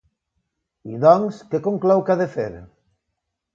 I 0.93 1.01
doncs, 1.03 1.43
què 1.53 1.61
conclou 1.69 2.03
que 2.09 2.17
ha 2.17 2.19
de 2.25 2.29
fer? 2.39 2.49